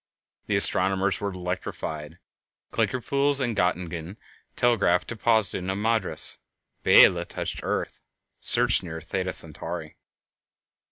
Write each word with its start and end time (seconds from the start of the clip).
The 0.47 0.55
astronomers 0.55 1.21
were 1.21 1.31
electrified. 1.31 2.17
Klinkerfues, 2.73 3.39
of 3.39 3.55
Göttingen, 3.55 4.17
telegraphed 4.55 5.09
to 5.09 5.15
Pogson, 5.15 5.69
of 5.71 5.77
Madras: 5.77 6.39
_"Biela 6.83 7.23
touched 7.23 7.59
earth; 7.61 8.01
search 8.39 8.81
near 8.81 8.99
Theta 8.99 9.31
Centauri." 9.31 9.97